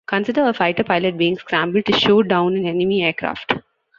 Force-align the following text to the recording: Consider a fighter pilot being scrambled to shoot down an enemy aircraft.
Consider 0.07 0.45
a 0.47 0.53
fighter 0.55 0.83
pilot 0.83 1.15
being 1.15 1.37
scrambled 1.37 1.85
to 1.85 1.93
shoot 1.93 2.27
down 2.27 2.55
an 2.55 2.65
enemy 2.65 3.03
aircraft. 3.03 3.53